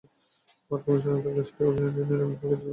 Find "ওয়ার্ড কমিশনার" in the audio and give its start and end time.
0.67-1.21